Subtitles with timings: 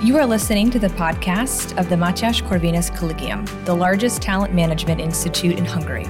[0.00, 5.00] You are listening to the podcast of the Matyas Corvinus Collegium, the largest talent management
[5.00, 6.06] institute in Hungary.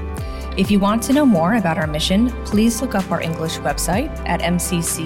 [0.58, 4.10] If you want to know more about our mission, please look up our English website
[4.28, 5.00] at mcc.hu/en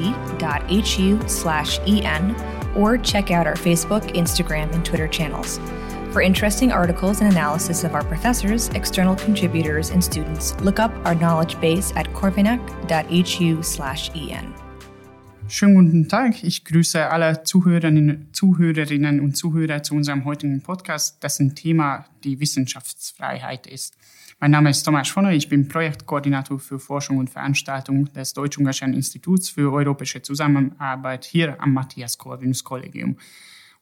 [2.77, 5.61] or check out our Facebook, Instagram, and Twitter channels.
[6.11, 11.14] For interesting articles and analysis of our professors, external contributors, and students, look up our
[11.14, 12.73] knowledge base at corvinac.hu/en.
[15.55, 16.43] Schönen guten Tag.
[16.45, 23.67] Ich grüße alle Zuhörerinnen, Zuhörerinnen und Zuhörer zu unserem heutigen Podcast, dessen Thema die Wissenschaftsfreiheit
[23.67, 23.95] ist.
[24.40, 29.50] Mein Name ist Thomas Schonner, ich bin Projektkoordinator für Forschung und Veranstaltung des Deutsch-Ungarischen Instituts
[29.50, 33.19] für europäische Zusammenarbeit hier am Matthias Corvinus Kollegium.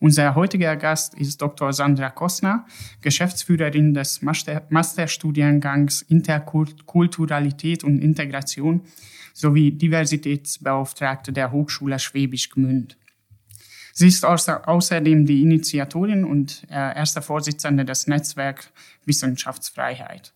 [0.02, 1.74] Unser heutiger Gast ist Dr.
[1.74, 2.64] Sandra Kostner,
[3.02, 8.80] Geschäftsführerin des Masterstudiengangs Interkulturalität und Integration
[9.34, 12.96] sowie Diversitätsbeauftragte der Hochschule Schwäbisch Gmünd.
[13.92, 18.70] Sie ist außerdem die Initiatorin und äh, erste Vorsitzende des Netzwerks
[19.04, 20.32] Wissenschaftsfreiheit.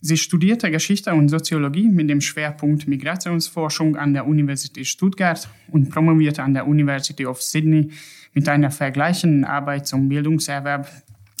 [0.00, 6.42] Sie studierte Geschichte und Soziologie mit dem Schwerpunkt Migrationsforschung an der Universität Stuttgart und promovierte
[6.42, 7.90] an der University of Sydney
[8.36, 10.92] mit einer vergleichenden Arbeit zum Bildungserwerb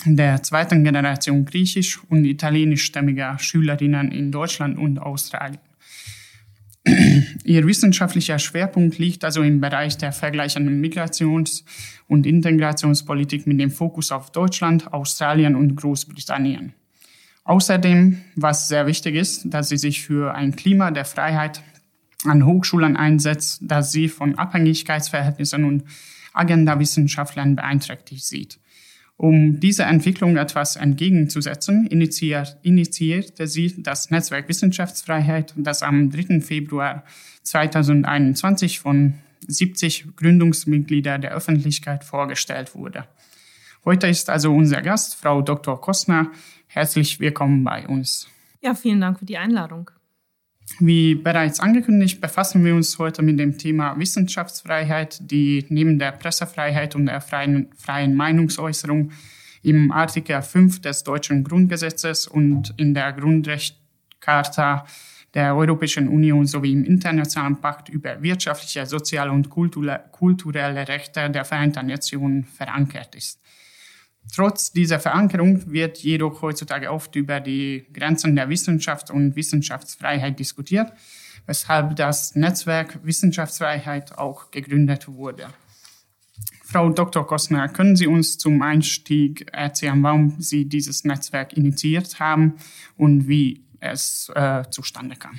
[0.06, 5.60] der zweiten Generation griechisch- und italienischstämmiger Schülerinnen in Deutschland und Australien.
[7.44, 11.64] Ihr wissenschaftlicher Schwerpunkt liegt also im Bereich der vergleichenden Migrations-
[12.08, 16.72] und Integrationspolitik mit dem Fokus auf Deutschland, Australien und Großbritannien.
[17.44, 21.62] Außerdem, was sehr wichtig ist, dass sie sich für ein Klima der Freiheit
[22.24, 25.84] an Hochschulen einsetzt, das sie von Abhängigkeitsverhältnissen und
[26.36, 28.58] Agenda-Wissenschaftlern beeinträchtigt sieht.
[29.16, 36.40] Um dieser Entwicklung etwas entgegenzusetzen, initiiert, initiierte sie das Netzwerk Wissenschaftsfreiheit, das am 3.
[36.40, 37.02] Februar
[37.42, 39.14] 2021 von
[39.48, 43.06] 70 Gründungsmitgliedern der Öffentlichkeit vorgestellt wurde.
[43.86, 45.80] Heute ist also unser Gast, Frau Dr.
[45.80, 46.32] Kostner.
[46.66, 48.28] Herzlich willkommen bei uns.
[48.60, 49.90] Ja, vielen Dank für die Einladung.
[50.78, 56.94] Wie bereits angekündigt, befassen wir uns heute mit dem Thema Wissenschaftsfreiheit, die neben der Pressefreiheit
[56.94, 59.12] und der freien, freien Meinungsäußerung
[59.62, 64.86] im Artikel 5 des deutschen Grundgesetzes und in der Grundrechtscharta
[65.34, 71.86] der Europäischen Union sowie im Internationalen Pakt über wirtschaftliche, soziale und kulturelle Rechte der Vereinten
[71.86, 73.40] Nationen verankert ist.
[74.34, 80.92] Trotz dieser Verankerung wird jedoch heutzutage oft über die Grenzen der Wissenschaft und Wissenschaftsfreiheit diskutiert,
[81.46, 85.46] weshalb das Netzwerk Wissenschaftsfreiheit auch gegründet wurde.
[86.64, 87.26] Frau Dr.
[87.26, 92.54] Kostner, können Sie uns zum Einstieg erzählen, warum Sie dieses Netzwerk initiiert haben
[92.96, 95.38] und wie es äh, zustande kam?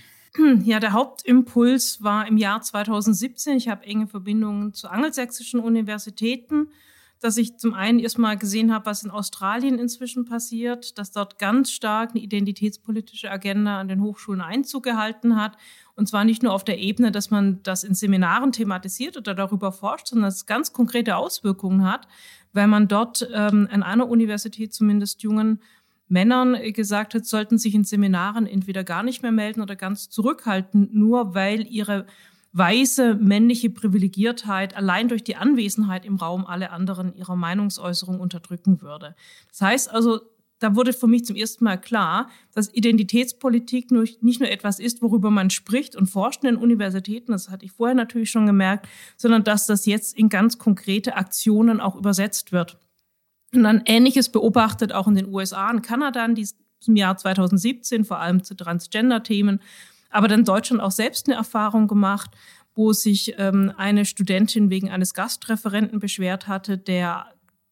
[0.64, 3.58] Ja, der Hauptimpuls war im Jahr 2017.
[3.58, 6.70] Ich habe enge Verbindungen zu angelsächsischen Universitäten
[7.20, 11.72] dass ich zum einen erstmal gesehen habe, was in Australien inzwischen passiert, dass dort ganz
[11.72, 15.58] stark eine identitätspolitische Agenda an den Hochschulen Einzug gehalten hat.
[15.96, 19.72] Und zwar nicht nur auf der Ebene, dass man das in Seminaren thematisiert oder darüber
[19.72, 22.08] forscht, sondern dass es ganz konkrete Auswirkungen hat,
[22.54, 25.60] weil man dort ähm, an einer Universität zumindest jungen
[26.10, 30.90] Männern gesagt hat, sollten sich in Seminaren entweder gar nicht mehr melden oder ganz zurückhalten,
[30.94, 32.06] nur weil ihre
[32.58, 39.16] weiße männliche Privilegiertheit allein durch die Anwesenheit im Raum alle anderen ihrer Meinungsäußerung unterdrücken würde.
[39.50, 40.22] Das heißt also,
[40.60, 45.30] da wurde für mich zum ersten Mal klar, dass Identitätspolitik nicht nur etwas ist, worüber
[45.30, 48.88] man spricht und forscht in Universitäten, das hatte ich vorher natürlich schon gemerkt,
[49.18, 52.80] sondern dass das jetzt in ganz konkrete Aktionen auch übersetzt wird.
[53.54, 58.20] Und dann Ähnliches beobachtet auch in den USA und Kanada in diesem Jahr 2017, vor
[58.20, 59.62] allem zu Transgender-Themen,
[60.18, 62.32] aber dann Deutschland auch selbst eine Erfahrung gemacht,
[62.74, 67.28] wo sich ähm, eine Studentin wegen eines Gastreferenten beschwert hatte, der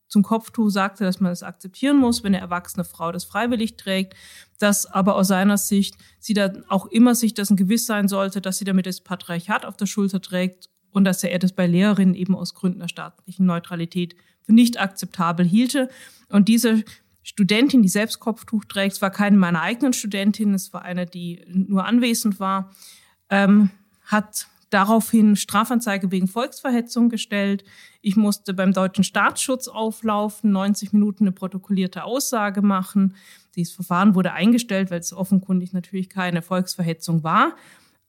[0.07, 4.13] zum Kopftuch sagte, dass man es akzeptieren muss, wenn eine erwachsene Frau das freiwillig trägt,
[4.59, 8.59] dass aber aus seiner Sicht sie dann auch immer sich dessen gewiss sein sollte, dass
[8.59, 12.35] sie damit das Patriarchat auf der Schulter trägt und dass er das bei Lehrerinnen eben
[12.35, 15.89] aus Gründen der staatlichen Neutralität für nicht akzeptabel hielte.
[16.29, 16.83] Und diese
[17.25, 18.93] Studentin, die selbst Kopftuch trägt.
[18.93, 22.71] Es war keine meiner eigenen Studentinnen, es war eine, die nur anwesend war,
[23.31, 23.71] ähm,
[24.03, 27.63] hat daraufhin Strafanzeige wegen Volksverhetzung gestellt.
[28.01, 33.15] Ich musste beim deutschen Staatsschutz auflaufen, 90 Minuten eine protokollierte Aussage machen.
[33.55, 37.55] Dieses Verfahren wurde eingestellt, weil es offenkundig natürlich keine Volksverhetzung war.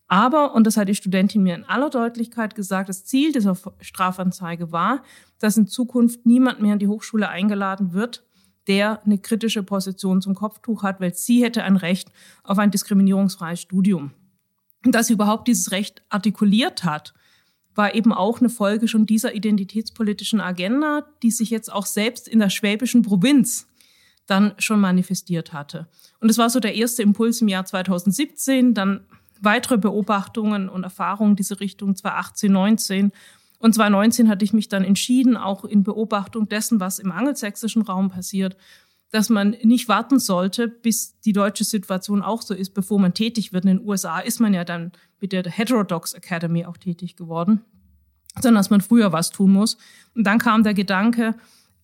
[0.09, 4.73] Aber, und das hat die Studentin mir in aller Deutlichkeit gesagt, das Ziel dieser Strafanzeige
[4.73, 5.03] war,
[5.39, 8.23] dass in Zukunft niemand mehr in die Hochschule eingeladen wird,
[8.67, 12.11] der eine kritische Position zum Kopftuch hat, weil sie hätte ein Recht
[12.43, 14.13] auf ein diskriminierungsfreies Studium.
[14.85, 17.15] Und dass sie überhaupt dieses Recht artikuliert hat,
[17.75, 22.39] war eben auch eine Folge schon dieser identitätspolitischen Agenda, die sich jetzt auch selbst in
[22.39, 23.67] der schwäbischen Provinz
[24.27, 25.87] dann schon manifestiert hatte.
[26.21, 29.05] Und es war so der erste Impuls im Jahr 2017, dann
[29.41, 33.13] weitere Beobachtungen und Erfahrungen diese Richtung 2018, 19.
[33.59, 38.11] Und 2019 hatte ich mich dann entschieden, auch in Beobachtung dessen, was im angelsächsischen Raum
[38.11, 38.57] passiert,
[39.11, 43.53] dass man nicht warten sollte, bis die deutsche Situation auch so ist, bevor man tätig
[43.53, 43.65] wird.
[43.65, 47.65] In den USA ist man ja dann mit der Heterodox Academy auch tätig geworden,
[48.35, 49.79] sondern dass man früher was tun muss.
[50.15, 51.35] Und dann kam der Gedanke,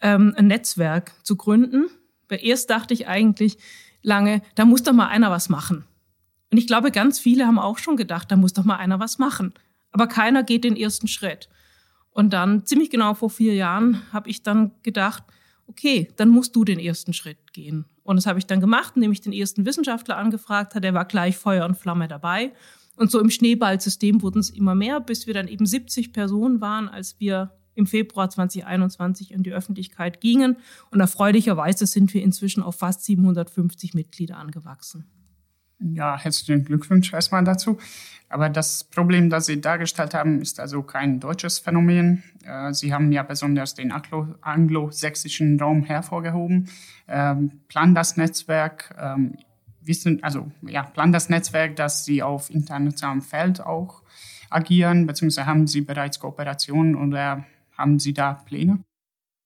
[0.03, 1.87] ähm, ein Netzwerk zu gründen.
[2.29, 3.57] Weil erst dachte ich eigentlich
[4.03, 5.85] lange, da muss doch mal einer was machen.
[6.51, 9.19] Und ich glaube, ganz viele haben auch schon gedacht, da muss doch mal einer was
[9.19, 9.55] machen.
[9.91, 11.49] Aber keiner geht den ersten Schritt.
[12.13, 15.25] Und dann, ziemlich genau vor vier Jahren, habe ich dann gedacht,
[15.67, 17.87] okay, dann musst du den ersten Schritt gehen.
[18.03, 20.83] Und das habe ich dann gemacht, indem ich den ersten Wissenschaftler angefragt habe.
[20.83, 22.53] Der war gleich Feuer und Flamme dabei.
[22.97, 26.89] Und so im Schneeballsystem wurden es immer mehr, bis wir dann eben 70 Personen waren,
[26.89, 30.57] als wir im Februar 2021 in die Öffentlichkeit gingen.
[30.91, 35.07] Und erfreulicherweise sind wir inzwischen auf fast 750 Mitglieder angewachsen.
[35.95, 37.79] Ja, herzlichen Glückwunsch erstmal dazu.
[38.29, 42.23] Aber das Problem, das Sie dargestellt haben, ist also kein deutsches Phänomen.
[42.45, 46.69] Äh, Sie haben ja besonders den anglo-sächsischen Raum hervorgehoben.
[47.09, 49.37] Ähm, Plan das Netzwerk, ähm,
[49.83, 54.03] wissen, also ja, Plan das Netzwerk, dass Sie auf internationalem Feld auch
[54.49, 57.45] agieren, beziehungsweise haben Sie bereits Kooperationen oder
[57.77, 58.79] haben Sie da Pläne?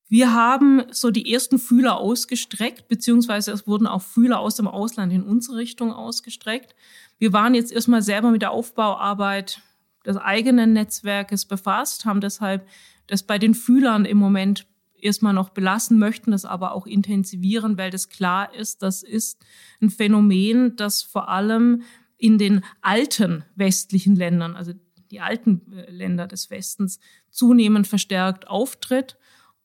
[0.08, 5.12] Wir haben so die ersten Fühler ausgestreckt, beziehungsweise es wurden auch Fühler aus dem Ausland
[5.12, 6.76] in unsere Richtung ausgestreckt.
[7.18, 9.62] Wir waren jetzt erstmal selber mit der Aufbauarbeit
[10.04, 12.68] des eigenen Netzwerkes befasst, haben deshalb
[13.08, 14.66] das bei den Fühlern im Moment
[15.00, 19.44] erstmal noch belassen, möchten das aber auch intensivieren, weil das klar ist, das ist
[19.80, 21.82] ein Phänomen, das vor allem
[22.16, 24.72] in den alten westlichen Ländern, also
[25.10, 26.98] die alten äh, Länder des Westens,
[27.30, 29.16] zunehmend verstärkt auftritt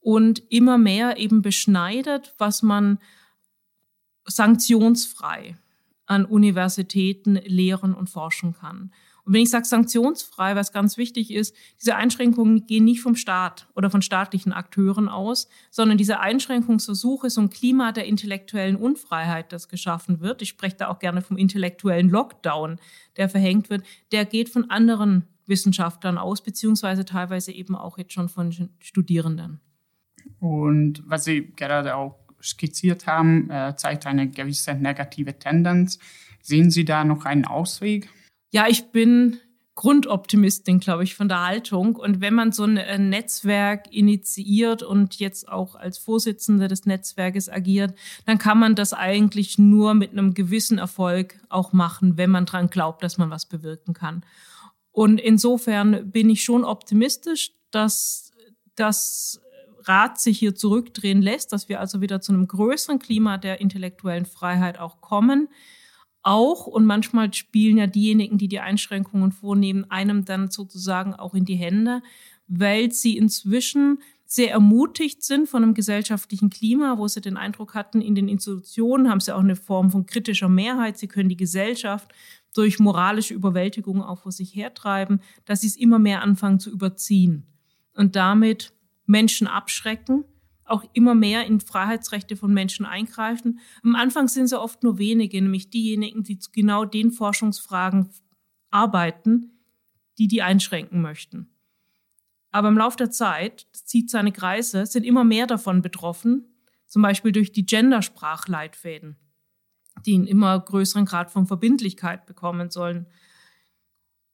[0.02, 2.98] und immer mehr eben beschneidet, was man
[4.26, 5.56] sanktionsfrei
[6.06, 8.92] an Universitäten lehren und forschen kann.
[9.24, 13.68] Und wenn ich sage sanktionsfrei, was ganz wichtig ist, diese Einschränkungen gehen nicht vom Staat
[13.76, 19.68] oder von staatlichen Akteuren aus, sondern diese Einschränkungsversuche, so ein Klima der intellektuellen Unfreiheit, das
[19.68, 22.80] geschaffen wird, ich spreche da auch gerne vom intellektuellen Lockdown,
[23.16, 28.28] der verhängt wird, der geht von anderen Wissenschaftlern aus, beziehungsweise teilweise eben auch jetzt schon
[28.28, 29.60] von Studierenden.
[30.42, 36.00] Und was Sie gerade auch skizziert haben, äh, zeigt eine gewisse negative Tendenz.
[36.42, 38.10] Sehen Sie da noch einen Ausweg?
[38.50, 39.38] Ja, ich bin
[39.76, 41.94] Grundoptimistin, glaube ich, von der Haltung.
[41.94, 47.48] Und wenn man so ein äh, Netzwerk initiiert und jetzt auch als Vorsitzende des Netzwerkes
[47.48, 47.94] agiert,
[48.26, 52.68] dann kann man das eigentlich nur mit einem gewissen Erfolg auch machen, wenn man dran
[52.68, 54.24] glaubt, dass man was bewirken kann.
[54.90, 58.32] Und insofern bin ich schon optimistisch, dass
[58.74, 59.40] das
[59.88, 64.26] Rat sich hier zurückdrehen lässt, dass wir also wieder zu einem größeren Klima der intellektuellen
[64.26, 65.48] Freiheit auch kommen.
[66.22, 71.44] Auch, und manchmal spielen ja diejenigen, die die Einschränkungen vornehmen, einem dann sozusagen auch in
[71.44, 72.02] die Hände,
[72.46, 78.00] weil sie inzwischen sehr ermutigt sind von einem gesellschaftlichen Klima, wo sie den Eindruck hatten,
[78.00, 80.96] in den Institutionen haben sie auch eine Form von kritischer Mehrheit.
[80.96, 82.12] Sie können die Gesellschaft
[82.54, 87.46] durch moralische Überwältigung auch vor sich hertreiben, dass sie es immer mehr anfangen zu überziehen
[87.94, 88.72] und damit
[89.06, 90.24] Menschen abschrecken,
[90.64, 93.60] auch immer mehr in Freiheitsrechte von Menschen eingreifen.
[93.82, 98.08] Am Anfang sind es oft nur wenige, nämlich diejenigen, die zu genau den Forschungsfragen
[98.70, 99.52] arbeiten,
[100.18, 101.48] die die einschränken möchten.
[102.50, 106.46] Aber im Laufe der Zeit, zieht seine Kreise, sind immer mehr davon betroffen,
[106.86, 109.16] zum Beispiel durch die Gendersprachleitfäden,
[110.04, 113.06] die einen immer größeren Grad von Verbindlichkeit bekommen sollen.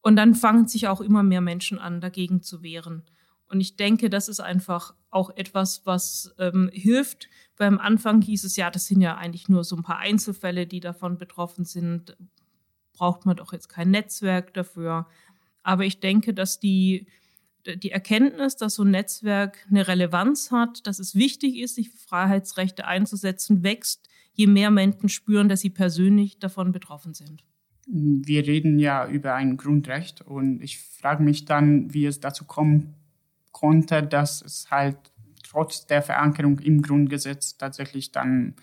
[0.01, 3.05] Und dann fangen sich auch immer mehr Menschen an, dagegen zu wehren.
[3.49, 7.29] Und ich denke, das ist einfach auch etwas, was ähm, hilft.
[7.57, 10.81] Beim Anfang hieß es ja, das sind ja eigentlich nur so ein paar Einzelfälle, die
[10.81, 12.17] davon betroffen sind.
[12.93, 15.07] Braucht man doch jetzt kein Netzwerk dafür.
[15.63, 17.07] Aber ich denke, dass die,
[17.67, 22.87] die Erkenntnis, dass so ein Netzwerk eine Relevanz hat, dass es wichtig ist, sich Freiheitsrechte
[22.87, 27.45] einzusetzen, wächst, je mehr Menschen spüren, dass sie persönlich davon betroffen sind.
[27.87, 32.95] Wir reden ja über ein Grundrecht und ich frage mich dann, wie es dazu kommt,
[33.59, 34.97] konnte, dass es halt
[35.43, 38.55] trotz der Verankerung im Grundgesetz tatsächlich dann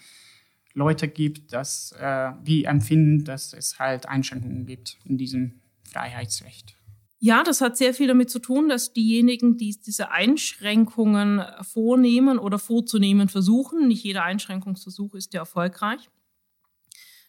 [0.73, 6.75] Leute gibt, dass, äh, die empfinden, dass es halt Einschränkungen gibt in diesem Freiheitsrecht.
[7.19, 12.59] Ja, das hat sehr viel damit zu tun, dass diejenigen, die diese Einschränkungen vornehmen oder
[12.59, 16.09] vorzunehmen versuchen, nicht jeder Einschränkungsversuch ist ja erfolgreich,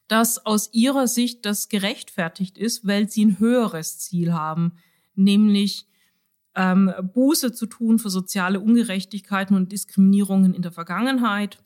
[0.09, 4.73] dass aus ihrer Sicht das gerechtfertigt ist, weil sie ein höheres Ziel haben,
[5.15, 5.87] nämlich
[6.57, 11.59] ähm, Buße zu tun für soziale Ungerechtigkeiten und Diskriminierungen in der Vergangenheit.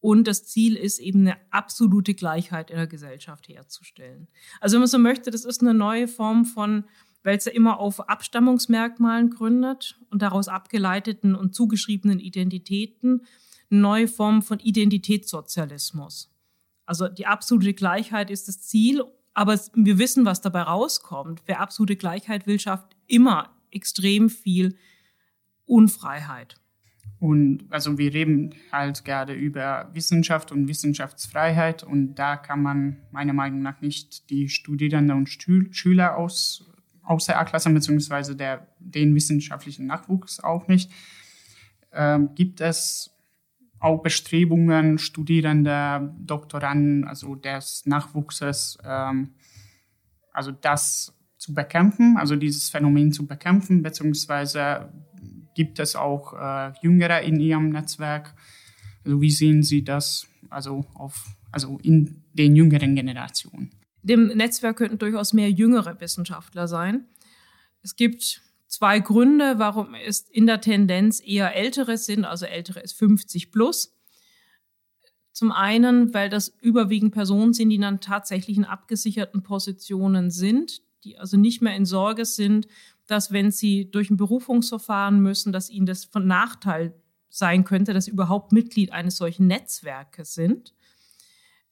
[0.00, 4.28] Und das Ziel ist eben eine absolute Gleichheit in der Gesellschaft herzustellen.
[4.60, 6.84] Also wenn man so möchte, das ist eine neue Form von,
[7.22, 13.22] weil es ja immer auf Abstammungsmerkmalen gründet und daraus abgeleiteten und zugeschriebenen Identitäten,
[13.70, 16.30] eine neue Form von Identitätssozialismus.
[16.84, 19.04] Also die absolute Gleichheit ist das Ziel,
[19.34, 21.42] aber wir wissen, was dabei rauskommt.
[21.46, 24.76] Wer absolute Gleichheit will, schafft immer extrem viel
[25.64, 26.56] Unfreiheit.
[27.18, 33.32] Und also wir reden halt gerade über Wissenschaft und Wissenschaftsfreiheit und da kann man meiner
[33.32, 36.68] Meinung nach nicht die Studierenden und Schüler aus,
[37.04, 38.36] außer A-Klasse beziehungsweise
[38.80, 40.90] den wissenschaftlichen Nachwuchs auch nicht.
[41.92, 43.12] Ähm, gibt es
[43.78, 49.34] auch Bestrebungen, Studierende, Doktoranden, also des Nachwuchses, ähm,
[50.32, 54.92] also das zu bekämpfen, also dieses Phänomen zu bekämpfen, beziehungsweise
[55.56, 58.32] gibt es auch äh, Jüngere in Ihrem Netzwerk?
[59.04, 63.72] Also wie sehen Sie das also, auf, also in den jüngeren Generationen?
[64.04, 67.06] Dem Netzwerk könnten durchaus mehr jüngere Wissenschaftler sein.
[67.82, 72.92] Es gibt zwei Gründe, warum es in der Tendenz eher ältere sind, also ältere ist
[72.92, 73.98] 50 plus.
[75.32, 81.18] Zum einen, weil das überwiegend Personen sind, die dann tatsächlich in abgesicherten Positionen sind, die
[81.18, 82.66] also nicht mehr in Sorge sind
[83.06, 86.94] dass wenn sie durch ein Berufungsverfahren müssen, dass ihnen das von Nachteil
[87.28, 90.74] sein könnte, dass sie überhaupt Mitglied eines solchen Netzwerkes sind.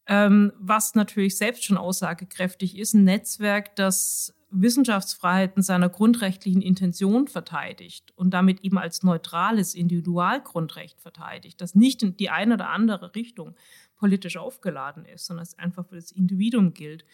[0.07, 7.29] Ähm, was natürlich selbst schon aussagekräftig ist, ein Netzwerk, das Wissenschaftsfreiheit in seiner grundrechtlichen Intention
[7.29, 13.15] verteidigt und damit eben als neutrales Individualgrundrecht verteidigt, das nicht in die eine oder andere
[13.15, 13.55] Richtung
[13.95, 17.05] politisch aufgeladen ist, sondern es einfach für das Individuum gilt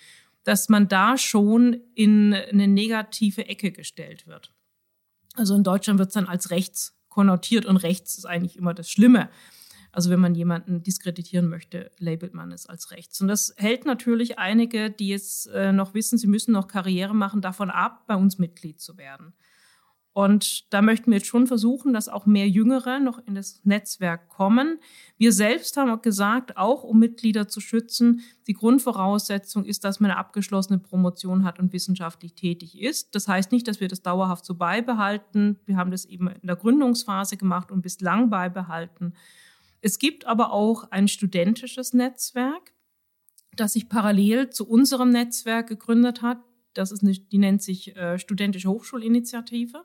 [0.46, 4.54] dass man da schon in eine negative Ecke gestellt wird.
[5.34, 8.88] Also in Deutschland wird es dann als rechts konnotiert und rechts ist eigentlich immer das
[8.88, 9.28] Schlimme.
[9.90, 13.20] Also wenn man jemanden diskreditieren möchte, labelt man es als rechts.
[13.20, 17.40] Und das hält natürlich einige, die jetzt äh, noch wissen, sie müssen noch Karriere machen,
[17.40, 19.34] davon ab, bei uns Mitglied zu werden.
[20.16, 24.30] Und da möchten wir jetzt schon versuchen, dass auch mehr Jüngere noch in das Netzwerk
[24.30, 24.78] kommen.
[25.18, 30.10] Wir selbst haben auch gesagt, auch um Mitglieder zu schützen, die Grundvoraussetzung ist, dass man
[30.10, 33.14] eine abgeschlossene Promotion hat und wissenschaftlich tätig ist.
[33.14, 35.58] Das heißt nicht, dass wir das dauerhaft so beibehalten.
[35.66, 39.12] Wir haben das eben in der Gründungsphase gemacht und bislang beibehalten.
[39.82, 42.72] Es gibt aber auch ein studentisches Netzwerk,
[43.54, 46.38] das sich parallel zu unserem Netzwerk gegründet hat.
[46.72, 49.84] Das ist eine, die nennt sich äh, Studentische Hochschulinitiative.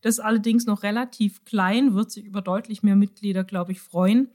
[0.00, 4.28] Das ist allerdings noch relativ klein, wird sich über deutlich mehr Mitglieder, glaube ich, freuen.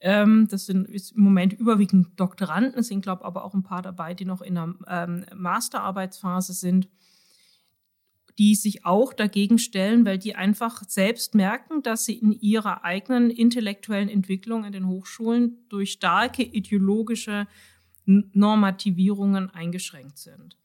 [0.00, 3.62] Ähm, das sind ist im Moment überwiegend Doktoranden, es sind, glaube ich, aber auch ein
[3.62, 6.88] paar dabei, die noch in der ähm, Masterarbeitsphase sind,
[8.38, 13.28] die sich auch dagegen stellen, weil die einfach selbst merken, dass sie in ihrer eigenen
[13.28, 17.46] intellektuellen Entwicklung in den Hochschulen durch starke ideologische
[18.06, 20.56] Normativierungen eingeschränkt sind.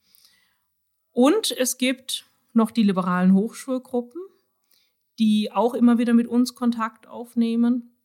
[1.12, 2.24] Und es gibt
[2.54, 4.22] noch die liberalen Hochschulgruppen,
[5.18, 7.96] die auch immer wieder mit uns Kontakt aufnehmen,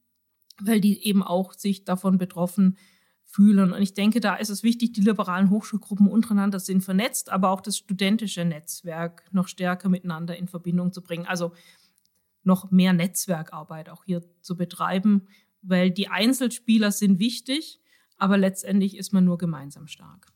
[0.61, 2.77] weil die eben auch sich davon betroffen
[3.23, 3.71] fühlen.
[3.73, 7.61] Und ich denke, da ist es wichtig, die liberalen Hochschulgruppen untereinander sind vernetzt, aber auch
[7.61, 11.25] das studentische Netzwerk noch stärker miteinander in Verbindung zu bringen.
[11.25, 11.53] Also
[12.43, 15.27] noch mehr Netzwerkarbeit auch hier zu betreiben,
[15.61, 17.79] weil die Einzelspieler sind wichtig,
[18.17, 20.27] aber letztendlich ist man nur gemeinsam stark.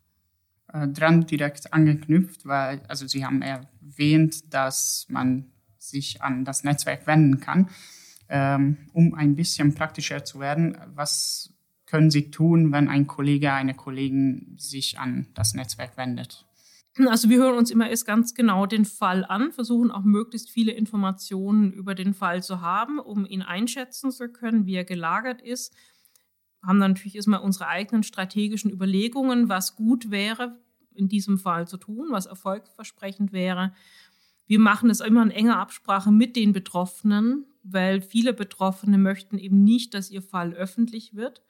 [0.71, 5.51] Äh, dran direkt angeknüpft, weil, also Sie haben erwähnt, dass man
[5.89, 7.69] sich an das Netzwerk wenden kann.
[8.27, 11.53] Ähm, um ein bisschen praktischer zu werden, was
[11.85, 16.45] können Sie tun, wenn ein Kollege, eine Kollegin sich an das Netzwerk wendet?
[17.07, 20.71] Also wir hören uns immer erst ganz genau den Fall an, versuchen auch möglichst viele
[20.71, 25.73] Informationen über den Fall zu haben, um ihn einschätzen zu können, wie er gelagert ist.
[26.63, 30.57] Haben dann natürlich erstmal unsere eigenen strategischen Überlegungen, was gut wäre
[30.93, 33.73] in diesem Fall zu tun, was erfolgsversprechend wäre.
[34.47, 39.63] Wir machen es immer in enger Absprache mit den Betroffenen, weil viele Betroffene möchten eben
[39.63, 41.41] nicht, dass ihr Fall öffentlich wird.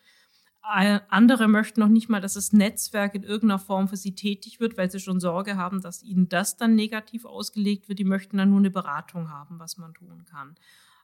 [0.62, 4.78] Andere möchten noch nicht mal, dass das Netzwerk in irgendeiner Form für sie tätig wird,
[4.78, 8.00] weil sie schon Sorge haben, dass ihnen das dann negativ ausgelegt wird.
[8.00, 10.56] Die möchten dann nur eine Beratung haben, was man tun kann.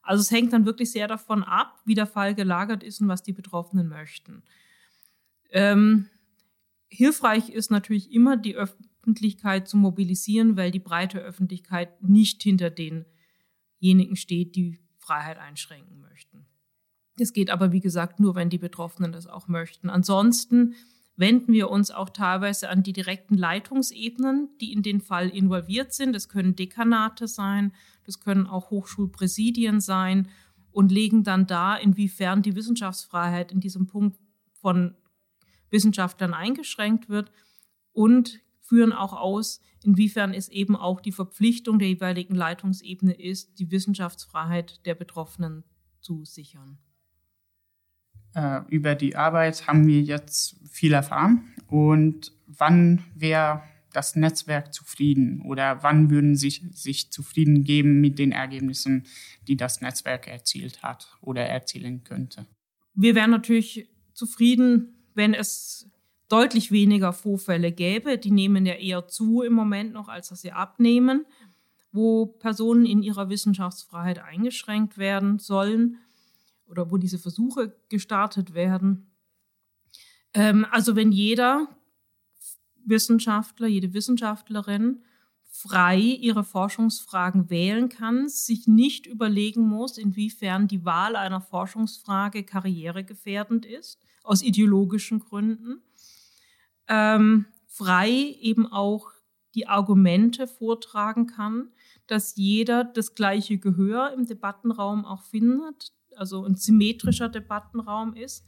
[0.01, 3.21] Also es hängt dann wirklich sehr davon ab, wie der Fall gelagert ist und was
[3.21, 4.41] die Betroffenen möchten.
[5.51, 6.07] Ähm,
[6.88, 12.70] hilfreich ist natürlich immer die Öffentlichkeit Öffentlichkeit zu mobilisieren, weil die breite Öffentlichkeit nicht hinter
[12.70, 16.46] denjenigen steht, die Freiheit einschränken möchten.
[17.17, 19.89] Das geht aber, wie gesagt, nur, wenn die Betroffenen das auch möchten.
[19.89, 20.75] Ansonsten
[21.15, 26.13] wenden wir uns auch teilweise an die direkten Leitungsebenen, die in den Fall involviert sind.
[26.13, 27.74] Das können Dekanate sein,
[28.05, 30.29] das können auch Hochschulpräsidien sein
[30.72, 34.20] und legen dann dar, inwiefern die Wissenschaftsfreiheit in diesem Punkt
[34.53, 34.96] von
[35.70, 37.31] Wissenschaftlern eingeschränkt wird
[37.93, 38.39] und
[38.72, 44.86] führen auch aus, inwiefern es eben auch die Verpflichtung der jeweiligen Leitungsebene ist, die Wissenschaftsfreiheit
[44.86, 45.66] der Betroffenen
[46.00, 46.78] zu sichern.
[48.34, 51.54] Äh, über die Arbeit haben wir jetzt viel erfahren.
[51.68, 53.62] Und wann wäre
[53.92, 59.06] das Netzwerk zufrieden oder wann würden Sie sich zufrieden geben mit den Ergebnissen,
[59.50, 62.46] die das Netzwerk erzielt hat oder erzielen könnte?
[62.94, 65.90] Wir wären natürlich zufrieden, wenn es
[66.31, 68.17] deutlich weniger Vorfälle gäbe.
[68.17, 71.25] Die nehmen ja eher zu im Moment noch, als dass sie abnehmen,
[71.91, 75.97] wo Personen in ihrer Wissenschaftsfreiheit eingeschränkt werden sollen
[76.67, 79.11] oder wo diese Versuche gestartet werden.
[80.33, 81.67] Ähm, also wenn jeder
[82.85, 85.03] Wissenschaftler, jede Wissenschaftlerin
[85.51, 93.65] frei ihre Forschungsfragen wählen kann, sich nicht überlegen muss, inwiefern die Wahl einer Forschungsfrage karrieregefährdend
[93.65, 95.81] ist, aus ideologischen Gründen,
[96.91, 99.12] ähm, frei eben auch
[99.55, 101.69] die Argumente vortragen kann,
[102.07, 108.45] dass jeder das gleiche Gehör im Debattenraum auch findet, also ein symmetrischer Debattenraum ist,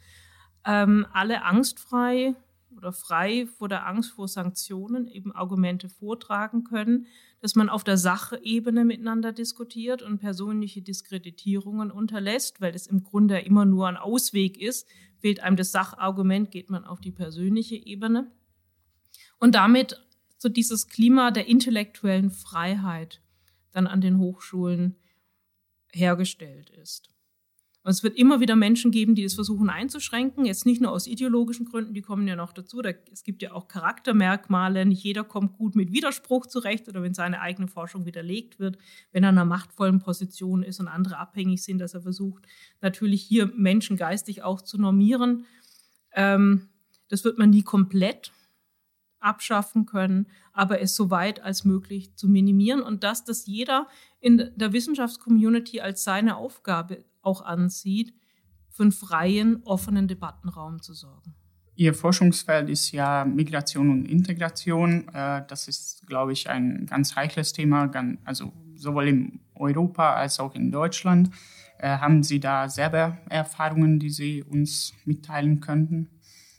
[0.65, 2.35] ähm, alle angstfrei
[2.75, 7.07] oder frei vor der Angst vor Sanktionen eben Argumente vortragen können,
[7.39, 13.39] dass man auf der Sachebene miteinander diskutiert und persönliche Diskreditierungen unterlässt, weil es im Grunde
[13.39, 14.87] immer nur ein Ausweg ist.
[15.23, 18.29] Fehlt einem das Sachargument, geht man auf die persönliche Ebene.
[19.39, 20.05] Und damit
[20.37, 23.21] so dieses Klima der intellektuellen Freiheit
[23.71, 24.97] dann an den Hochschulen
[25.93, 27.12] hergestellt ist.
[27.83, 30.45] Und es wird immer wieder Menschen geben, die es versuchen einzuschränken.
[30.45, 32.81] Jetzt nicht nur aus ideologischen Gründen, die kommen ja noch dazu.
[32.81, 34.85] Da, es gibt ja auch Charaktermerkmale.
[34.85, 38.77] Nicht jeder kommt gut mit Widerspruch zurecht oder wenn seine eigene Forschung widerlegt wird,
[39.11, 42.45] wenn er in einer machtvollen Position ist und andere abhängig sind, dass er versucht,
[42.81, 45.45] natürlich hier Menschen geistig auch zu normieren.
[46.13, 46.69] Ähm,
[47.09, 48.31] das wird man nie komplett
[49.23, 53.87] abschaffen können, aber es so weit als möglich zu minimieren und dass das jeder
[54.19, 58.13] in der Wissenschaftscommunity als seine Aufgabe auch ansieht,
[58.69, 61.35] für einen freien, offenen Debattenraum zu sorgen.
[61.75, 65.07] Ihr Forschungsfeld ist ja Migration und Integration.
[65.07, 67.89] Äh, das ist, glaube ich, ein ganz heikles Thema,
[68.25, 71.31] also sowohl in Europa als auch in Deutschland.
[71.79, 76.09] Äh, haben Sie da selber Erfahrungen, die Sie uns mitteilen könnten?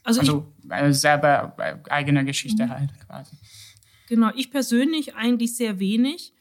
[0.05, 1.55] Also, also ich, äh, selber
[1.89, 2.69] eigene Geschichte mhm.
[2.69, 3.35] halt quasi.
[4.07, 6.33] Genau, ich persönlich eigentlich sehr wenig.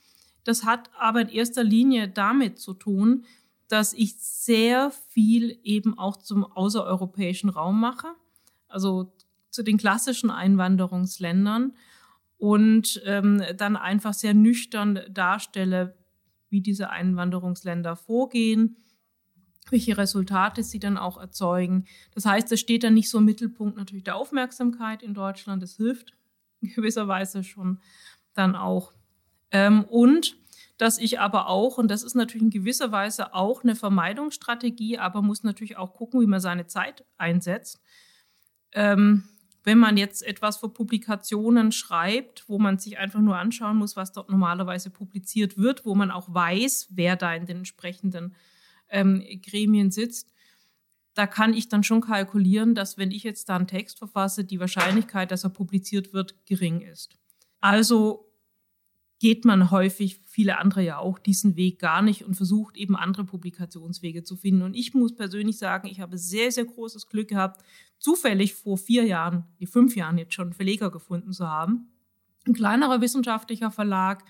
[0.44, 3.24] Das hat aber in erster Linie damit zu tun,
[3.68, 8.09] dass ich sehr viel eben auch zum außereuropäischen Raum mache,
[8.68, 9.12] also
[9.50, 11.72] zu den klassischen Einwanderungsländern
[12.37, 15.96] und ähm, dann einfach sehr nüchtern darstelle,
[16.50, 18.77] wie diese Einwanderungsländer vorgehen,
[19.70, 21.87] welche Resultate sie dann auch erzeugen.
[22.14, 25.62] Das heißt, es steht dann nicht so im Mittelpunkt natürlich der Aufmerksamkeit in Deutschland.
[25.62, 26.12] Das hilft
[26.61, 27.81] in gewisser Weise schon
[28.35, 28.92] dann auch.
[29.50, 30.37] Ähm, und
[30.77, 35.22] dass ich aber auch, und das ist natürlich in gewisser Weise auch eine Vermeidungsstrategie, aber
[35.22, 37.81] muss natürlich auch gucken, wie man seine Zeit einsetzt.
[38.72, 39.24] Ähm,
[39.62, 44.12] wenn man jetzt etwas für Publikationen schreibt, wo man sich einfach nur anschauen muss, was
[44.12, 48.35] dort normalerweise publiziert wird, wo man auch weiß, wer da in den entsprechenden
[48.88, 50.31] ähm, Gremien sitzt,
[51.14, 54.61] da kann ich dann schon kalkulieren, dass wenn ich jetzt da einen Text verfasse, die
[54.61, 57.16] Wahrscheinlichkeit, dass er publiziert wird, gering ist.
[57.61, 58.29] Also
[59.20, 63.25] geht man häufig, viele andere ja auch, diesen Weg gar nicht und versucht eben andere
[63.25, 64.62] Publikationswege zu finden.
[64.62, 67.64] Und ich muss persönlich sagen, ich habe sehr, sehr großes Glück gehabt,
[67.99, 71.88] zufällig vor vier Jahren, die fünf Jahren jetzt schon Verleger gefunden zu haben.
[72.47, 74.25] Ein kleinerer wissenschaftlicher Verlag,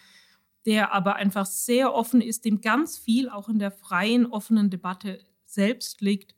[0.66, 5.20] der aber einfach sehr offen ist, dem ganz viel auch in der freien, offenen Debatte
[5.44, 6.34] selbst liegt,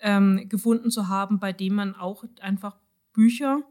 [0.00, 2.76] ähm, gefunden zu haben, bei dem man auch einfach
[3.12, 3.62] Bücher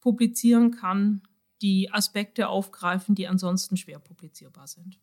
[0.00, 1.22] publizieren kann,
[1.62, 4.98] die Aspekte aufgreifen, die ansonsten schwer publizierbar sind.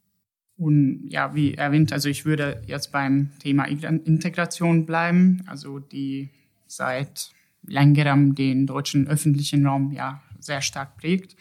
[0.57, 6.31] Und ja, wie erwähnt, also ich würde jetzt beim Thema Integration bleiben, also die
[6.65, 11.35] seit längerem den deutschen öffentlichen Raum ja sehr stark prägt.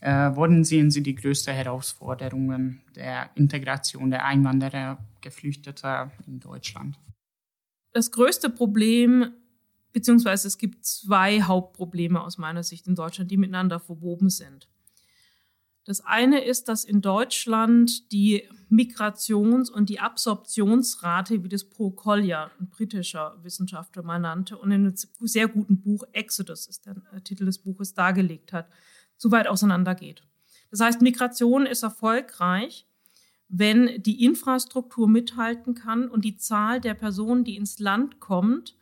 [0.00, 6.98] Äh, worin sehen Sie die größten Herausforderungen der Integration der Einwanderer, Geflüchteter in Deutschland?
[7.92, 9.32] Das größte Problem
[9.92, 14.68] beziehungsweise es gibt zwei Hauptprobleme aus meiner Sicht in Deutschland, die miteinander verwoben sind.
[15.84, 22.50] Das eine ist, dass in Deutschland die Migrations- und die Absorptionsrate, wie das Paul Collier,
[22.60, 27.22] ein britischer Wissenschaftler, mal nannte und in einem sehr guten Buch Exodus ist der äh,
[27.22, 28.68] Titel des Buches dargelegt hat,
[29.18, 30.22] zu weit auseinandergeht.
[30.70, 32.86] Das heißt, Migration ist erfolgreich,
[33.48, 38.76] wenn die Infrastruktur mithalten kann und die Zahl der Personen, die ins Land kommt,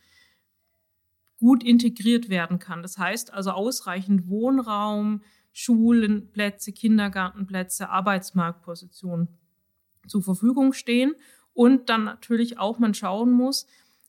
[1.38, 2.82] gut integriert werden kann.
[2.82, 5.22] Das heißt also ausreichend Wohnraum,
[5.52, 9.28] Schulenplätze, Kindergartenplätze, Arbeitsmarktpositionen
[10.06, 11.14] zur Verfügung stehen
[11.52, 13.66] und dann natürlich auch man schauen muss,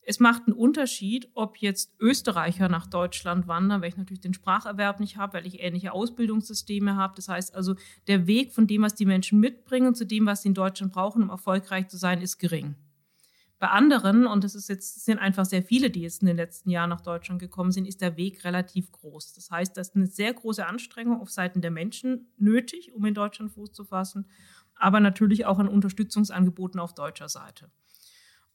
[0.10, 5.02] es macht einen Unterschied, ob jetzt Österreicher nach Deutschland wandern, weil ich natürlich den Spracherwerb
[5.02, 7.14] nicht habe, weil ich ähnliche Ausbildungssysteme habe.
[7.18, 7.76] Das heißt also,
[8.08, 11.24] der Weg von dem, was die Menschen mitbringen, zu dem, was sie in Deutschland brauchen,
[11.24, 12.76] um erfolgreich zu sein, ist gering.
[13.60, 16.70] Bei anderen, und es ist jetzt, sind einfach sehr viele, die jetzt in den letzten
[16.70, 19.34] Jahren nach Deutschland gekommen sind, ist der Weg relativ groß.
[19.34, 23.14] Das heißt, da ist eine sehr große Anstrengung auf Seiten der Menschen nötig, um in
[23.14, 24.30] Deutschland Fuß zu fassen,
[24.76, 27.70] aber natürlich auch an Unterstützungsangeboten auf deutscher Seite.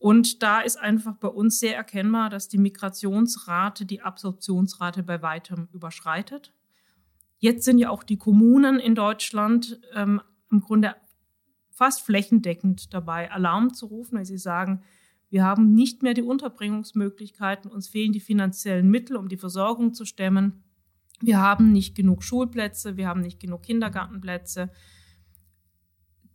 [0.03, 5.69] Und da ist einfach bei uns sehr erkennbar, dass die Migrationsrate die Absorptionsrate bei weitem
[5.73, 6.53] überschreitet.
[7.39, 10.97] Jetzt sind ja auch die Kommunen in Deutschland ähm, im Grunde
[11.71, 14.83] fast flächendeckend dabei, Alarm zu rufen, weil sie sagen,
[15.31, 20.05] wir haben nicht mehr die Unterbringungsmöglichkeiten, uns fehlen die finanziellen Mittel, um die Versorgung zu
[20.05, 20.65] stemmen.
[21.21, 24.69] Wir haben nicht genug Schulplätze, wir haben nicht genug Kindergartenplätze,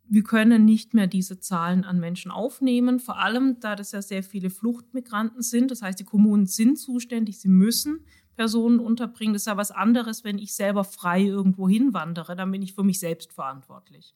[0.09, 4.23] wir können nicht mehr diese Zahlen an Menschen aufnehmen, vor allem da das ja sehr
[4.23, 5.71] viele Fluchtmigranten sind.
[5.71, 9.33] Das heißt, die Kommunen sind zuständig, sie müssen Personen unterbringen.
[9.33, 12.83] Das ist ja was anderes, wenn ich selber frei irgendwo hinwandere, dann bin ich für
[12.83, 14.15] mich selbst verantwortlich.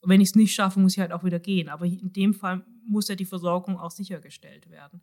[0.00, 1.68] Und wenn ich es nicht schaffe, muss ich halt auch wieder gehen.
[1.68, 5.00] Aber in dem Fall muss ja die Versorgung auch sichergestellt werden.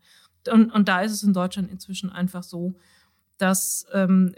[0.51, 2.77] Und, und da ist es in Deutschland inzwischen einfach so,
[3.37, 4.35] dass ähm,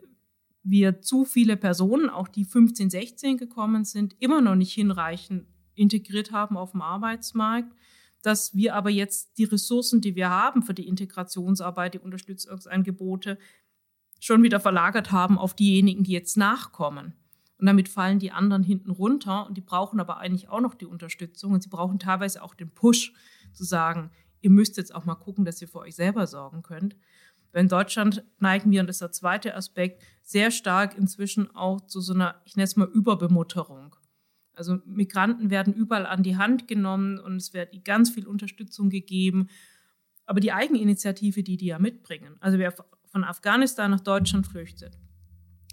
[0.63, 5.45] wir zu viele Personen, auch die 15, 16 gekommen sind, immer noch nicht hinreichend
[5.77, 7.71] integriert haben auf dem Arbeitsmarkt,
[8.21, 13.37] dass wir aber jetzt die Ressourcen, die wir haben für die Integrationsarbeit, die Unterstützungsangebote,
[14.19, 17.13] schon wieder verlagert haben auf diejenigen, die jetzt nachkommen.
[17.59, 20.85] Und damit fallen die anderen hinten runter und die brauchen aber eigentlich auch noch die
[20.85, 23.13] Unterstützung und sie brauchen teilweise auch den Push
[23.53, 24.11] zu sagen,
[24.41, 26.95] ihr müsst jetzt auch mal gucken, dass ihr für euch selber sorgen könnt.
[27.51, 31.81] Weil in Deutschland neigen wir, und das ist der zweite Aspekt, sehr stark inzwischen auch
[31.81, 33.95] zu so einer, ich nenne es mal Überbemutterung.
[34.57, 39.47] Also Migranten werden überall an die Hand genommen und es wird ganz viel Unterstützung gegeben.
[40.25, 42.73] Aber die Eigeninitiative, die die ja mitbringen, also wer
[43.05, 44.97] von Afghanistan nach Deutschland flüchtet,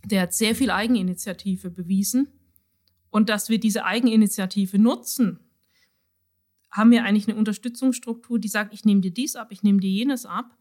[0.04, 2.28] der hat sehr viel Eigeninitiative bewiesen.
[3.10, 5.38] Und dass wir diese Eigeninitiative nutzen,
[6.70, 9.90] haben wir eigentlich eine Unterstützungsstruktur, die sagt, ich nehme dir dies ab, ich nehme dir
[9.90, 10.56] jenes ab.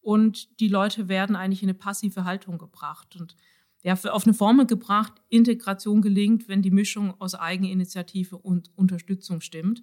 [0.00, 3.16] Und die Leute werden eigentlich in eine passive Haltung gebracht.
[3.16, 3.36] Und
[3.82, 9.82] ja, auf eine Formel gebracht, Integration gelingt, wenn die Mischung aus Eigeninitiative und Unterstützung stimmt.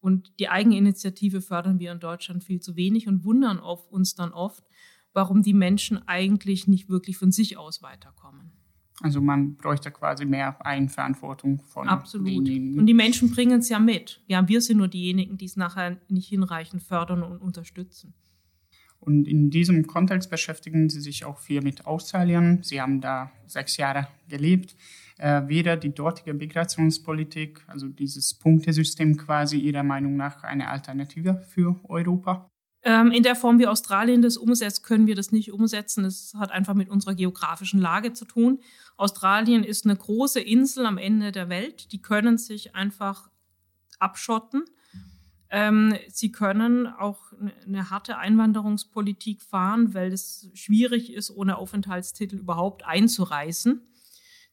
[0.00, 4.32] Und die Eigeninitiative fördern wir in Deutschland viel zu wenig und wundern auf uns dann
[4.32, 4.64] oft,
[5.12, 8.52] warum die Menschen eigentlich nicht wirklich von sich aus weiterkommen.
[9.00, 12.28] Also man bräuchte quasi mehr Eigenverantwortung von Absolut.
[12.28, 12.78] denjenigen.
[12.78, 14.22] Und die Menschen bringen es ja mit.
[14.26, 18.14] Ja, wir sind nur diejenigen, die es nachher nicht hinreichend fördern und unterstützen.
[19.00, 22.60] Und in diesem Kontext beschäftigen Sie sich auch viel mit Australien.
[22.62, 24.74] Sie haben da sechs Jahre gelebt.
[25.18, 31.78] Äh, wäre die dortige Migrationspolitik, also dieses Punktesystem quasi Ihrer Meinung nach eine Alternative für
[31.84, 32.50] Europa?
[32.82, 36.04] Ähm, in der Form, wie Australien das umsetzt, können wir das nicht umsetzen.
[36.04, 38.60] Das hat einfach mit unserer geografischen Lage zu tun.
[38.96, 41.90] Australien ist eine große Insel am Ende der Welt.
[41.92, 43.30] Die können sich einfach
[43.98, 44.64] abschotten
[46.08, 47.32] sie können auch
[47.64, 53.82] eine harte Einwanderungspolitik fahren, weil es schwierig ist, ohne Aufenthaltstitel überhaupt einzureisen.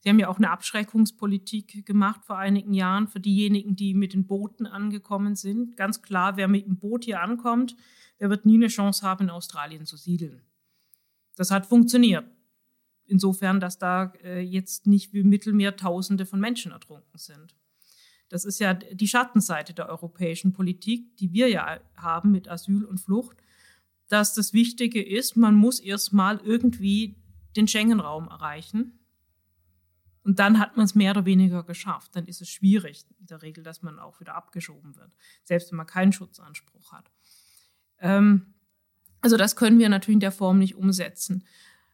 [0.04, 4.28] Sie haben ja auch eine Abschreckungspolitik gemacht vor einigen Jahren für diejenigen, die mit den
[4.28, 5.78] Booten angekommen sind.
[5.78, 7.78] Ganz klar, wer mit dem Boot hier ankommt,
[8.20, 10.42] der wird nie eine Chance haben, in Australien zu siedeln.
[11.38, 12.26] Das hat funktioniert.
[13.06, 17.56] Insofern, dass da äh, jetzt nicht wie Mittelmeer Tausende von Menschen ertrunken sind.
[18.34, 22.98] Das ist ja die Schattenseite der europäischen Politik, die wir ja haben mit Asyl und
[22.98, 23.38] Flucht,
[24.08, 27.16] dass das Wichtige ist, man muss erstmal irgendwie
[27.56, 28.98] den Schengen-Raum erreichen.
[30.24, 32.16] Und dann hat man es mehr oder weniger geschafft.
[32.16, 35.12] Dann ist es schwierig in der Regel, dass man auch wieder abgeschoben wird,
[35.44, 37.12] selbst wenn man keinen Schutzanspruch hat.
[38.00, 38.56] Ähm,
[39.22, 41.44] also das können wir natürlich in der Form nicht umsetzen.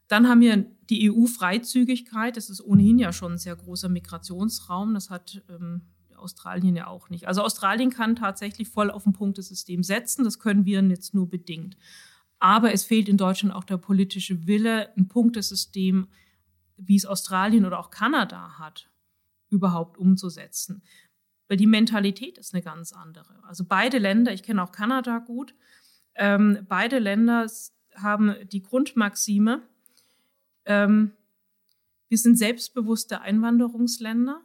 [0.08, 2.38] Dann haben wir die EU-Freizügigkeit.
[2.38, 4.94] Das ist ohnehin ja schon ein sehr großer Migrationsraum.
[4.94, 5.82] Das hat ähm,
[6.20, 7.28] Australien ja auch nicht.
[7.28, 10.24] Also Australien kann tatsächlich voll auf ein Punktesystem setzen.
[10.24, 11.78] Das können wir jetzt nur bedingt.
[12.40, 16.08] Aber es fehlt in Deutschland auch der politische Wille, ein Punktesystem,
[16.78, 18.90] wie es Australien oder auch Kanada hat,
[19.50, 20.82] überhaupt umzusetzen.
[21.48, 23.44] Weil die Mentalität ist eine ganz andere.
[23.44, 25.54] Also beide Länder, ich kenne auch Kanada gut,
[26.16, 27.48] ähm, beide Länder
[27.96, 29.62] haben die Grundmaxime,
[30.66, 31.12] ähm,
[32.10, 34.42] wir sind selbstbewusste Einwanderungsländer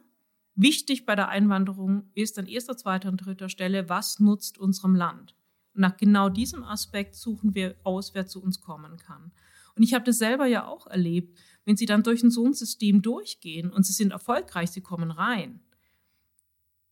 [0.55, 5.35] Wichtig bei der Einwanderung ist an erster, zweiter und dritter Stelle, was nutzt unserem Land?
[5.73, 9.33] Und nach genau diesem Aspekt suchen wir aus, wer zu uns kommen kann.
[9.75, 12.53] Und ich habe das selber ja auch erlebt, wenn Sie dann durch ein so ein
[12.53, 15.59] System durchgehen und Sie sind erfolgreich, Sie kommen rein,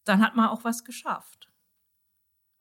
[0.04, 1.50] dann hat man auch was geschafft.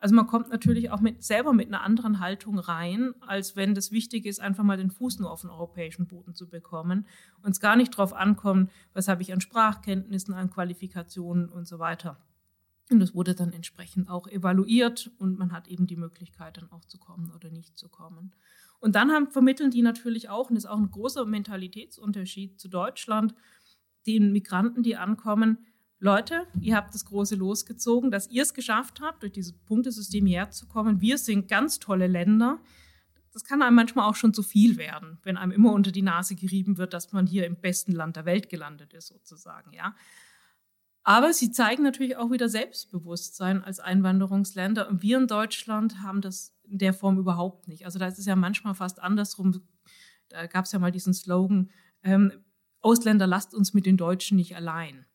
[0.03, 3.93] Also man kommt natürlich auch mit, selber mit einer anderen Haltung rein, als wenn das
[3.93, 7.07] Wichtige ist, einfach mal den Fuß nur auf den europäischen Boden zu bekommen
[7.41, 11.79] und es gar nicht darauf ankommt, was habe ich an Sprachkenntnissen, an Qualifikationen und so
[11.79, 12.17] weiter.
[12.91, 16.83] Und das wurde dann entsprechend auch evaluiert und man hat eben die Möglichkeit, dann auch
[16.83, 18.35] zu kommen oder nicht zu kommen.
[18.81, 22.67] Und dann haben, vermitteln die natürlich auch, und das ist auch ein großer Mentalitätsunterschied zu
[22.67, 23.35] Deutschland,
[24.05, 25.59] den Migranten, die ankommen,
[26.03, 30.51] Leute, ihr habt das große losgezogen, dass ihr es geschafft habt, durch dieses Punktesystem hierher
[30.51, 30.99] zu kommen.
[30.99, 32.59] Wir sind ganz tolle Länder.
[33.31, 36.35] Das kann einem manchmal auch schon zu viel werden, wenn einem immer unter die Nase
[36.35, 39.95] gerieben wird, dass man hier im besten Land der Welt gelandet ist, sozusagen, ja.
[41.03, 44.89] Aber sie zeigen natürlich auch wieder Selbstbewusstsein als Einwanderungsländer.
[44.89, 47.85] Und wir in Deutschland haben das in der Form überhaupt nicht.
[47.85, 49.61] Also da ist es ja manchmal fast andersrum.
[50.27, 51.71] Da gab es ja mal diesen Slogan,
[52.03, 52.43] ähm,
[52.81, 55.05] Ausländer lasst uns mit den Deutschen nicht allein.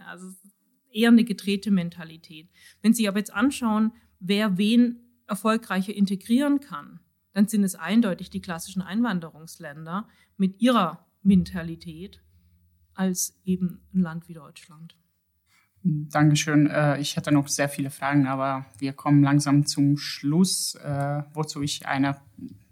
[0.00, 0.34] Also
[0.90, 2.48] eher eine gedrehte Mentalität.
[2.82, 7.00] Wenn Sie aber jetzt anschauen, wer wen erfolgreicher integrieren kann,
[7.32, 12.22] dann sind es eindeutig die klassischen Einwanderungsländer mit ihrer Mentalität
[12.94, 14.96] als eben ein Land wie Deutschland.
[15.82, 16.66] Dankeschön.
[16.66, 21.62] Äh, ich hätte noch sehr viele Fragen, aber wir kommen langsam zum Schluss, äh, wozu
[21.62, 22.16] ich eine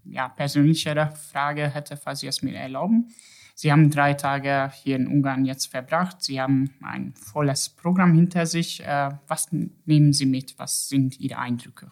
[0.04, 3.14] ja, persönlichere Frage hätte, falls Sie es mir erlauben.
[3.60, 6.22] Sie haben drei Tage hier in Ungarn jetzt verbracht.
[6.22, 8.86] Sie haben ein volles Programm hinter sich.
[8.86, 10.56] Äh, was nehmen Sie mit?
[10.60, 11.90] Was sind Ihre Eindrücke?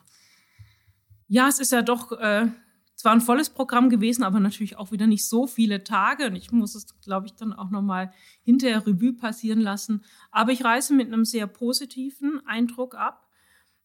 [1.27, 2.47] Ja, es ist ja doch äh,
[2.95, 6.27] zwar ein volles Programm gewesen, aber natürlich auch wieder nicht so viele Tage.
[6.27, 10.05] Und ich muss es, glaube ich, dann auch nochmal hinterher Revue passieren lassen.
[10.31, 13.27] Aber ich reise mit einem sehr positiven Eindruck ab.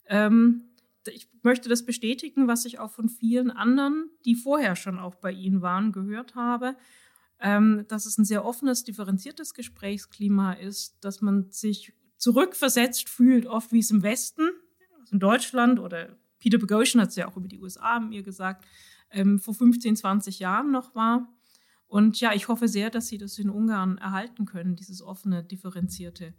[0.07, 0.69] Ähm,
[1.13, 5.33] ich möchte das bestätigen, was ich auch von vielen anderen, die vorher schon auch bei
[5.33, 6.77] Ihnen waren, gehört habe
[7.43, 13.73] ähm, dass es ein sehr offenes, differenziertes Gesprächsklima ist, dass man sich zurückversetzt fühlt, oft
[13.73, 14.49] wie es im Westen,
[15.01, 18.65] also in Deutschland oder Peter Boghossian hat es ja auch über die USA mir gesagt,
[19.11, 21.29] ähm, vor 15, 20 Jahren noch war.
[21.87, 26.35] Und ja, ich hoffe sehr, dass Sie das in Ungarn erhalten können, dieses offene, differenzierte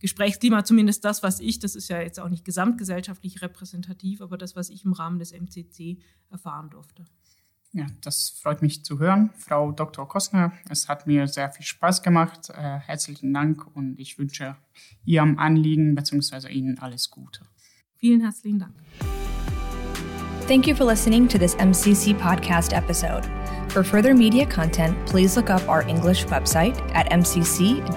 [0.00, 4.56] Gesprächsklima, zumindest das, was ich, das ist ja jetzt auch nicht gesamtgesellschaftlich repräsentativ, aber das,
[4.56, 7.04] was ich im Rahmen des MCC erfahren durfte.
[7.72, 10.08] Ja, das freut mich zu hören, Frau Dr.
[10.08, 10.52] Kostner.
[10.68, 12.50] Es hat mir sehr viel Spaß gemacht.
[12.50, 14.56] Äh, herzlichen Dank und ich wünsche
[15.04, 16.48] Ihrem Anliegen bzw.
[16.48, 17.42] Ihnen alles Gute.
[17.96, 18.74] Vielen herzlichen Dank.
[20.48, 23.22] Thank you for listening to this MCC podcast episode.
[23.68, 27.88] For further media content, please look up our English website at mcc.hu/en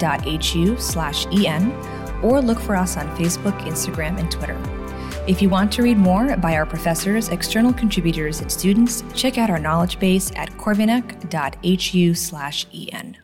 [2.22, 4.83] or look for us on Facebook, Instagram, and Twitter.
[5.26, 9.48] If you want to read more by our professors, external contributors, and students, check out
[9.48, 13.23] our knowledge base at corvinak.hu/en.